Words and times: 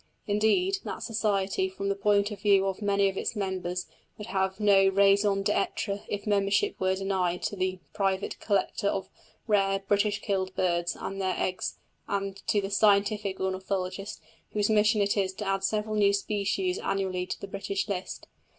Indeed, 0.25 0.79
that 0.83 1.03
Society, 1.03 1.69
from 1.69 1.87
the 1.87 1.95
point 1.95 2.31
of 2.31 2.41
view 2.41 2.65
of 2.65 2.81
many 2.81 3.07
of 3.07 3.17
its 3.19 3.35
members 3.35 3.85
would 4.17 4.25
have 4.25 4.59
no 4.59 4.87
raison 4.87 5.43
d'être 5.43 6.01
if 6.07 6.25
membership 6.25 6.73
were 6.79 6.95
denied 6.95 7.43
to 7.43 7.55
the 7.55 7.77
private 7.93 8.39
collector 8.39 8.87
of 8.87 9.09
rare 9.45 9.77
"British 9.87 10.19
killed" 10.19 10.55
birds 10.55 10.95
and 10.99 11.21
their 11.21 11.35
eggs 11.37 11.77
and 12.07 12.37
to 12.47 12.61
the 12.61 12.71
"scientific" 12.71 13.39
ornithologist 13.39 14.19
whose 14.53 14.71
mission 14.71 15.01
is 15.01 15.33
to 15.35 15.45
add 15.45 15.63
several 15.63 15.93
new 15.93 16.13
species 16.13 16.79
annually 16.79 17.27
to 17.27 17.39
the 17.39 17.47
British 17.47 17.87
list. 17.87 18.25